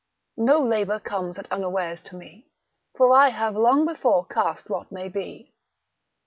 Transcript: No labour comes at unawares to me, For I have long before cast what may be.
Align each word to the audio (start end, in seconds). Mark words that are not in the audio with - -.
No 0.37 0.57
labour 0.57 0.99
comes 0.99 1.37
at 1.37 1.47
unawares 1.51 2.01
to 2.05 2.15
me, 2.15 2.47
For 2.95 3.13
I 3.13 3.29
have 3.29 3.55
long 3.55 3.85
before 3.85 4.25
cast 4.25 4.67
what 4.67 4.91
may 4.91 5.09
be. 5.09 5.53